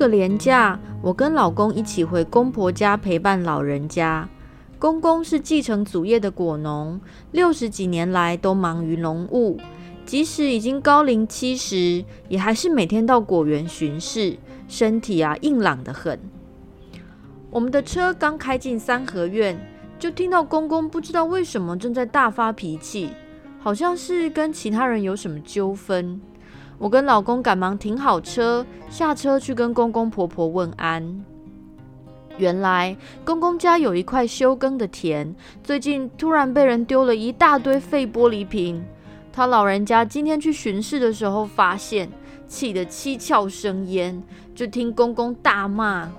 [0.00, 4.26] 个连假，我跟老公一起回公婆家陪伴老人家。
[4.78, 6.98] 公公是继承祖业的果农，
[7.32, 9.60] 六十几年来都忙于农务，
[10.06, 16.18] 即使已经高龄七十，也还是每天到果园巡视，身体啊硬朗得很。
[17.50, 19.60] 我们的车刚开进三合院，
[19.98, 23.10] 就听到公公不知道为什么正在大发脾气，
[23.58, 26.18] 好像是跟其他人有什么纠纷。
[26.80, 31.22] 我跟老公赶忙停好车，下车去跟公公婆婆问安。
[32.38, 38.82] 原来公公家有一块休耕的田，最近突然被人丢了一大堆废玻璃瓶。
[39.30, 42.10] 他老人家今天去巡视的时候，发现
[42.48, 44.22] 气得七窍生烟，
[44.54, 46.10] 就听公公大骂：“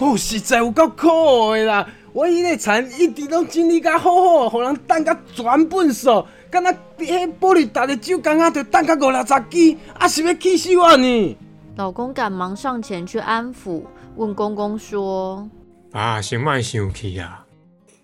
[0.00, 1.86] 哦，实在有够可的啦！
[2.12, 11.36] 我伊个田一直拢整理甲好好，互人等甲全粪扫。”敢若迄玻璃打的酒缸啊，就等甲五六十支，啊是要气死我呢！
[11.76, 13.82] 老公赶忙上前去安抚，
[14.16, 15.48] 问公公说
[15.92, 17.46] ：“啊，先莫生气啊，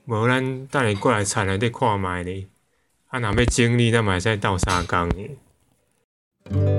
[0.07, 2.47] 无咱等下过来田内底看卖咧，
[3.09, 6.78] 啊若要整理，咱嘛会使斗相共的。”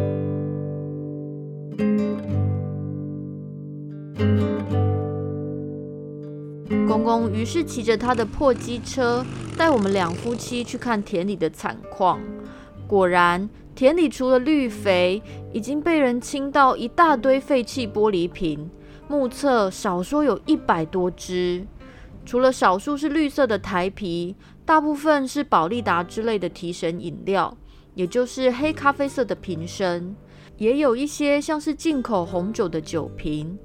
[6.90, 9.24] 公公于是骑着他的破机车，
[9.56, 12.20] 带我们两夫妻去看田里的惨况。
[12.88, 15.22] 果然，田里除了绿肥，
[15.54, 18.68] 已经被人清到一大堆废弃玻璃瓶，
[19.08, 21.68] 目测少说有一百多只。
[22.26, 24.36] 除了少数是绿色的台啤，
[24.66, 27.56] 大部分是保利达之类的提神饮料，
[27.94, 30.16] 也就是黑咖啡色的瓶身，
[30.58, 33.60] 也有一些像是进口红酒的酒瓶。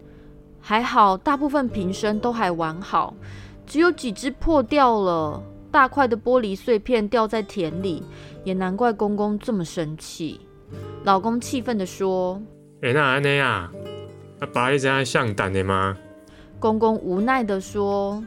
[0.67, 3.13] 还好，大部分瓶身都还完好，
[3.67, 8.03] 只有几只破掉了，大块的玻璃碎片掉在田里，
[8.45, 10.41] 也难怪公公这么生气。
[11.05, 12.41] 老公气愤地说
[12.81, 13.71] ：“哎，那安内啊，
[14.41, 15.99] 阿爸你这样上当的吗？”
[16.59, 18.25] 公公无奈地说：“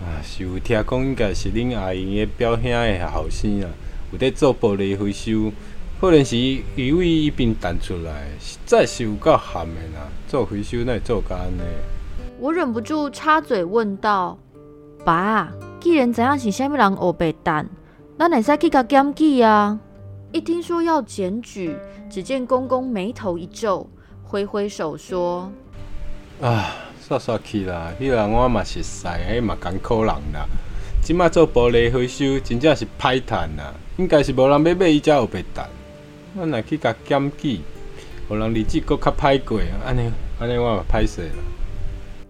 [0.00, 3.68] 啊，是有听讲应该是恁阿姨的表兄的后生啊，
[4.12, 5.50] 有在做玻璃回收。”
[6.02, 10.08] 可能是鱼尾一边弹出来，实在是有够咸的啦！
[10.26, 11.62] 做回收那做干呢？
[12.40, 14.36] 我忍不住插嘴问道
[15.06, 17.68] ：“爸，既然知影是虾米人黑白蛋，
[18.18, 19.78] 咱会使去甲检举啊？”
[20.32, 21.76] 一听说要检举，
[22.10, 23.88] 只见公公眉头一皱，
[24.24, 25.52] 挥挥手说
[26.42, 26.74] ：“啊，
[27.08, 27.92] 煞煞去啦！
[28.00, 30.48] 迄人我嘛是识，迄嘛艰苦人啦。
[31.00, 35.70] 即卖做玻璃回收，真正是歹趁啦，应该是无人要买伊只黑白蛋。”
[36.34, 37.60] 我来去甲检举，
[38.28, 41.34] 可能日子搁较歹过，安尼安尼我嘛歹势了。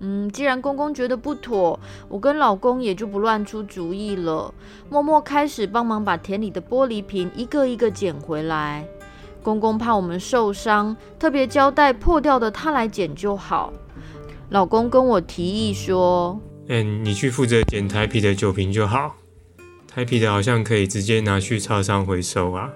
[0.01, 4.53] 嗯，既然公公觉得不妥，我跟老公也就不乱出主意了，
[4.91, 8.85] 默默开始帮忙把田里的玻璃瓶一个一个捡回来。
[9.45, 13.73] 公公怕我们受伤，特别交代破掉的他来捡就好。
[14.51, 19.15] 老公跟我提议说：“嗯，你去负责捡台啤的酒瓶就好，
[19.87, 22.69] 台啤的好像可以直接拿去超商回收啊。”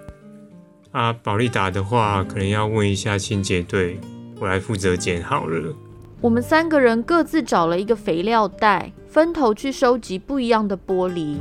[0.96, 4.00] 啊，保利达的话，可能要问一下清洁队，
[4.40, 5.74] 我来负责捡好了。
[6.22, 11.36] 我们三个人各自找了一个肥料袋，分头去收集不一样的玻璃。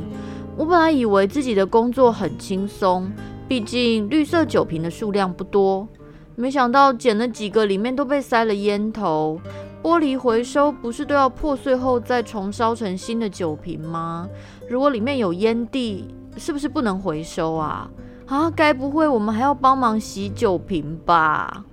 [0.58, 3.10] 我本来以为自己的工作很轻松，
[3.48, 5.88] 毕竟绿色酒瓶的数量不多，
[6.34, 9.40] 没想到捡了几个，里面都被塞了烟头。
[9.82, 14.28] 玻璃回收不是都要破碎后再重烧成新的酒瓶吗？
[14.68, 17.88] 如果里面有烟蒂，是不是不能回收啊？
[18.26, 21.64] 啊，该不会我们还要帮忙洗酒瓶吧？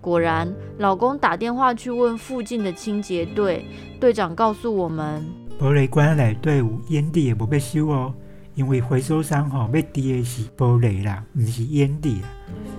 [0.00, 3.64] 果然，老公打电话去问附近的清洁队，
[3.98, 5.24] 队长告诉我们，
[5.58, 8.14] 玻璃罐内队伍烟蒂也不被收哦，
[8.54, 12.28] 因为回收商吼要滴的是玻璃啦，不是烟蒂啦，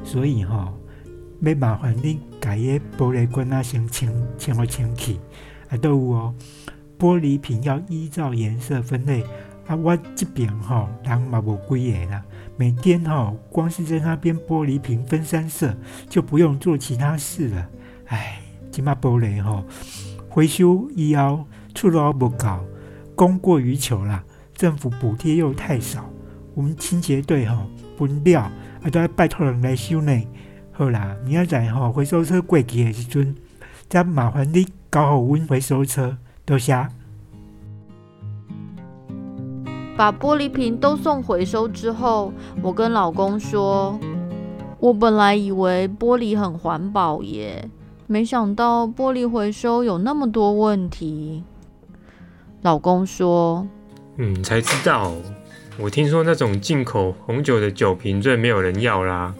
[0.03, 0.73] 所以吼
[1.41, 5.17] 要麻烦你把伊玻璃罐啊先清清了清去，
[5.69, 6.33] 啊都有哦。
[6.97, 9.23] 玻璃瓶要依照颜色分类
[9.67, 12.23] 啊，我这边吼人嘛无几个啦，
[12.55, 15.75] 每天吼光是在那边玻璃瓶分三色，
[16.09, 17.67] 就不用做其他事了。
[18.05, 18.39] 唉，
[18.71, 19.65] 即嘛玻璃吼
[20.29, 22.59] 回收以后出路无够，
[23.13, 24.23] 供过于求啦，
[24.55, 26.09] 政府补贴又太少，
[26.53, 28.41] 我们清洁队吼分了
[28.81, 30.23] 啊都要拜托人来收呢。
[30.71, 33.35] 好啦，明仔载吼回收车过期的时阵，
[33.89, 36.17] 再麻烦你搞好阮回收车。
[36.45, 36.87] 多谢。
[39.97, 43.99] 把玻璃瓶都送回收之后，我跟老公说
[44.79, 47.67] ：“我本来以为玻璃很环保耶，
[48.05, 51.43] 没想到玻璃回收有那么多问题。”
[52.61, 53.67] 老公说
[54.17, 55.11] ：“嗯，才知道。
[55.79, 59.33] 我听说那种进口红酒的酒瓶最没有人要啦。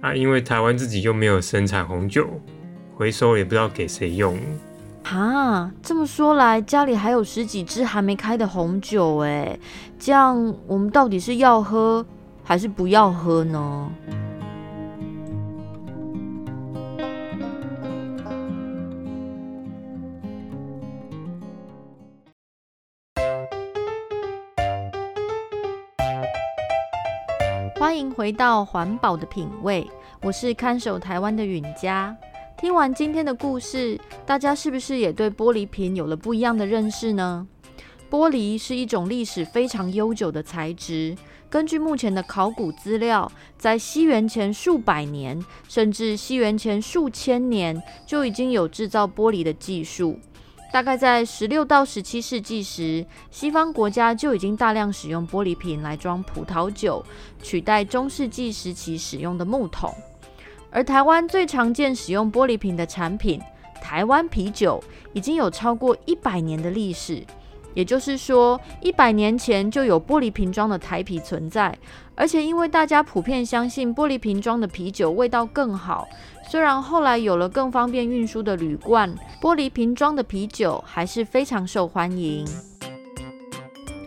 [0.00, 2.26] 啊，因为台湾自己又没有生产红酒，
[2.96, 4.36] 回收也不知道给谁用。”
[5.10, 9.58] 啊，这么说来，家里还有十几支还没开的红酒哎，
[9.98, 12.04] 这样我们到底是要喝
[12.44, 13.90] 还是不要喝呢？
[27.76, 29.90] 欢迎回到环保的品味，
[30.20, 32.14] 我是看守台湾的允嘉。
[32.60, 33.96] 听完今天的故事，
[34.26, 37.46] 大家是不是也对玻璃瓶有了不一样的认识呢？
[38.10, 41.16] 玻璃是一种历史非常悠久的材质。
[41.48, 50.18] 根据目前的考古资料，在西元前数百年，甚至西元前数千年，就已经有制造玻璃的技术。
[50.72, 57.04] 大概在十六到十七世纪时，西方国家就已经大量使用玻璃瓶来装葡萄酒，
[57.40, 59.94] 取代中世纪时期使用的木桶。
[60.70, 63.40] 而台湾最常见使用玻璃瓶的产品，
[63.80, 64.82] 台湾啤酒
[65.12, 67.24] 已经有超过一百年的历史。
[67.74, 71.76] 也就是说，一百年前就有玻璃瓶装的台啤存在。
[72.16, 76.08] 而且因为大家普遍相信玻璃瓶装的啤酒味道更好，
[76.50, 82.44] 虽然后来有了更方便运输的铝罐，玻璃瓶装的啤酒还是非常受欢迎。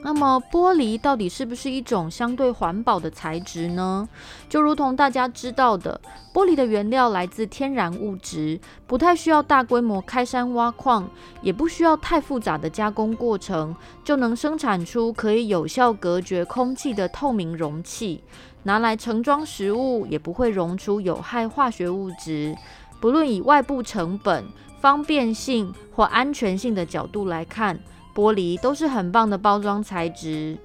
[0.03, 4.09] 那么，玻璃到底是不是一种相对环保的材质呢？
[4.49, 6.01] 就如同大家知道的，
[6.33, 11.07] 玻璃的原料来自天然物质，不太需要大规模开山挖矿，
[11.43, 18.23] 也不需要太复杂的加工过程，就能生产出可以有效隔绝空气的透明容器，
[18.63, 22.55] 拿来盛装食物也不会溶出有害化学物质。
[22.99, 24.45] 不论以外部成本、
[24.79, 27.79] 方便性或安全性的角度来看，
[28.13, 30.57] 玻璃都是很棒的包装材质，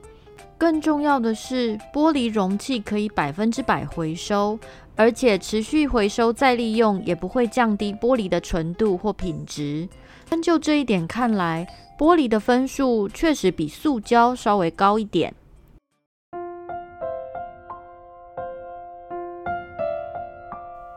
[0.58, 4.58] 更重要的是，玻璃容器可以百分之百回收，
[4.94, 9.88] 而且持续回收再利用，也不会降低玻璃的纯度或品质。
[10.28, 11.66] 但就这一点看来，
[11.98, 15.32] 玻璃的分数确实比塑胶稍微高一点。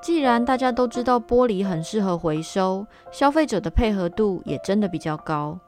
[0.02, 5.60] 既然大家都知道玻璃很适合回收，消费者的配合度也真的比较高。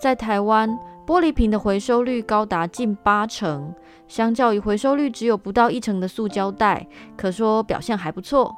[0.00, 3.74] 在台湾，玻璃瓶的回收率高达近八成，
[4.06, 6.86] 相较于回收率只有不到一成的塑胶袋，
[7.16, 8.54] 可说表现还不错。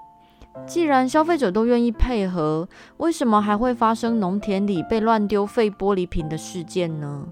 [0.67, 2.69] 既然消费者都愿意配合，
[2.99, 7.27] 为什么还会发生农田里被乱丢废玻璃瓶的事件呢？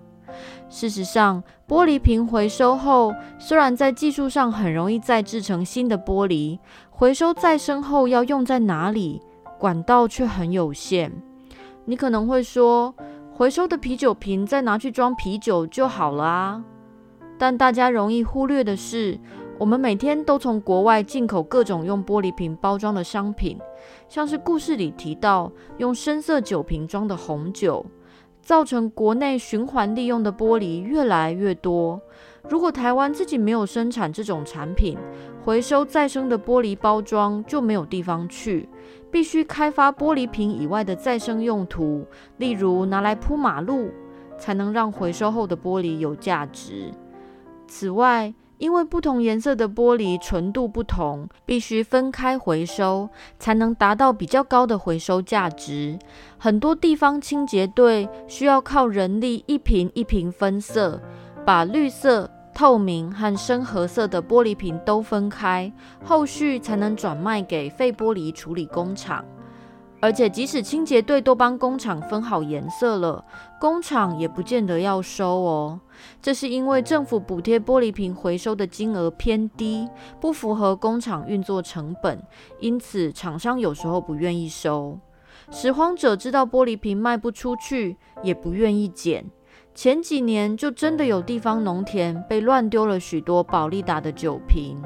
[0.70, 6.58] 事实上，玻璃瓶回收后，虽然在技术上很容易再制成新的玻璃，
[6.90, 9.20] 回收再生后要用在哪里，
[9.58, 11.12] 管道却很有限。
[11.86, 12.94] 你可能会说，
[13.38, 16.64] 回收的啤酒瓶再拿去装啤酒就好了啊！
[17.38, 19.16] 但大家容易忽略的是，
[19.60, 23.56] 我们每天都从国外进口各种用玻璃瓶包装的商品，
[24.08, 27.86] 像是故事里提到用深色酒瓶装的红酒，
[28.42, 32.00] 造成国内循环利用的玻璃越来越多。
[32.48, 34.98] 如果台湾自己没有生产这种产品，
[35.44, 38.68] 回收再生的玻璃包装就没有地方去。
[39.10, 43.90] 必须开发玻璃瓶以外的再生用途，例如拿来铺马路，
[44.38, 46.92] 才能让回收后的玻璃有价值。
[47.66, 55.98] 此外，因为不同颜色的玻璃纯度不同，必须分开回收，才能达到比较高的回收价值。
[56.36, 61.00] 很多地方清洁队需要靠人力一瓶一瓶分色，
[61.48, 62.30] 把绿色。
[62.52, 65.72] 透明和深褐色的玻璃瓶都分开，
[66.04, 69.24] 后续才能转卖给废玻璃处理工厂。
[70.00, 73.24] 而且，即使清洁队都帮工厂分好颜色了，
[73.58, 75.80] 工厂也不见得要收哦。
[76.20, 79.88] 这是因为政府补贴玻璃瓶回收的金额偏低，
[80.20, 82.20] 不符合工厂运作成本，
[82.60, 84.98] 因此厂商有时候不愿意收。
[85.50, 89.24] 拾荒者知道玻璃瓶卖不出去，也不愿意捡。
[89.74, 94.76] 前几年就真的有地方农田被乱丢了许多宝利达的酒瓶。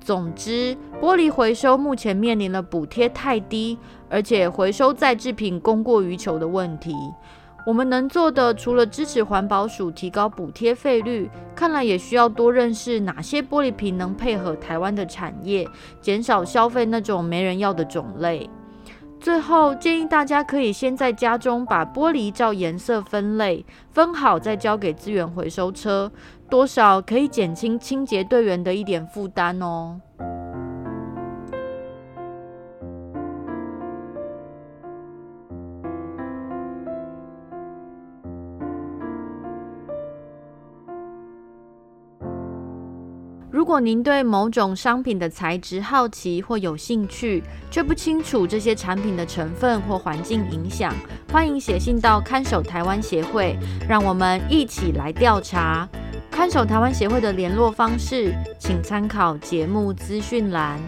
[0.00, 3.76] 总之，玻璃回收目前面临了补贴太低，
[4.08, 6.94] 而且回收再制品供过于求的问题。
[7.66, 15.68] 我们能做的，除了支持环保署提高补贴费率，看来也需要多认识哪些玻璃瓶能配合台湾的产业，
[16.00, 18.48] 减少消费那种没人要的种类。
[19.20, 26.10] 最后，建议大家可以先在家中把玻璃照颜色分类，分好再交给资源回收车，
[26.48, 30.00] 多少可以减轻清洁队员的一点负担哦。
[43.70, 50.92] 如果您对某种商品的材质好奇或有兴趣，却不清楚这些产品的成分或环境影响，
[51.32, 53.56] 欢迎写信到看守台湾协会，
[53.88, 55.88] 让我们一起来调查。
[56.32, 60.80] 看守台湾协会的联络方式，请参考节目资讯栏。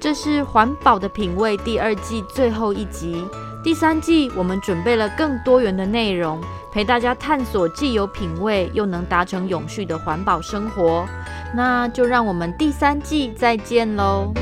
[0.00, 3.24] 这是《环保的品味》第二季最后一集，
[3.62, 6.40] 第三季我们准备了更多元的内容。
[6.72, 11.06] 陪大家探索既有品味又能达成永续的环保生活，
[11.54, 14.32] 那就让我们第三季再见喽。